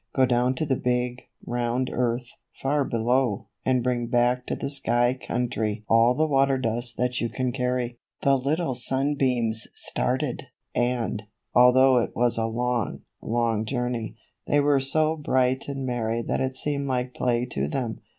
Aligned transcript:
Go 0.15 0.25
down 0.25 0.55
to 0.55 0.65
the 0.65 0.75
big, 0.77 1.27
round 1.45 1.91
earth, 1.93 2.27
far 2.59 2.83
below, 2.83 3.49
and 3.63 3.83
bring 3.83 4.07
back 4.07 4.47
to 4.47 4.55
the 4.55 4.71
sky 4.71 5.13
country 5.13 5.83
all 5.87 6.15
the 6.15 6.25
water 6.25 6.57
dust 6.57 6.97
that 6.97 7.21
you 7.21 7.29
can 7.29 7.51
carry." 7.51 7.99
The 8.23 8.35
little 8.35 8.73
sunbeams 8.73 9.67
started, 9.75 10.47
and, 10.73 11.25
although 11.53 11.99
it 11.99 12.15
was 12.15 12.39
a 12.39 12.47
long, 12.47 13.01
long 13.21 13.63
journey, 13.63 14.15
they 14.47 14.59
were 14.59 14.79
so 14.79 15.15
bright 15.15 15.65
and 15.67 15.85
merry 15.85 16.23
that 16.23 16.41
it 16.41 16.57
seemed 16.57 16.87
like 16.87 17.13
play 17.13 17.45
to 17.51 17.67
them. 17.67 18.01